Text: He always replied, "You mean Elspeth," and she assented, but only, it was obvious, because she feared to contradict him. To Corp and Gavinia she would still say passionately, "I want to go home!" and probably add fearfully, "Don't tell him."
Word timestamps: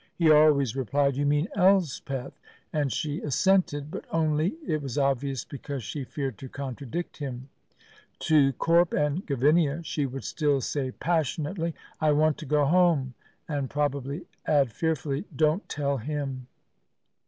He 0.15 0.31
always 0.31 0.75
replied, 0.75 1.15
"You 1.15 1.27
mean 1.27 1.47
Elspeth," 1.55 2.33
and 2.73 2.91
she 2.91 3.21
assented, 3.21 3.91
but 3.91 4.03
only, 4.09 4.55
it 4.65 4.81
was 4.81 4.97
obvious, 4.97 5.45
because 5.45 5.83
she 5.83 6.03
feared 6.05 6.39
to 6.39 6.49
contradict 6.49 7.17
him. 7.17 7.49
To 8.21 8.51
Corp 8.53 8.93
and 8.95 9.23
Gavinia 9.27 9.83
she 9.85 10.07
would 10.07 10.23
still 10.23 10.59
say 10.59 10.89
passionately, 10.91 11.75
"I 11.99 12.13
want 12.13 12.39
to 12.39 12.47
go 12.47 12.65
home!" 12.65 13.13
and 13.47 13.69
probably 13.69 14.25
add 14.47 14.71
fearfully, 14.71 15.25
"Don't 15.35 15.69
tell 15.69 15.97
him." 15.97 16.47